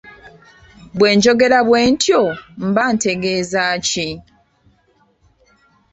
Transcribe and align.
Bwe 0.97 1.09
njogera 1.15 1.59
bwe 1.67 1.81
ntyo 1.93 2.21
mba 2.67 2.85
ntegeeza 2.95 3.63
ki? 3.87 4.07